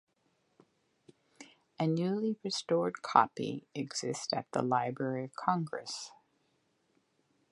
[1.79, 6.09] A newly restored copy exists at the Library of Congress.